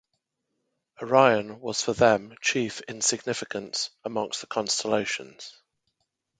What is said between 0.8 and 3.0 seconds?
Orion was for them chief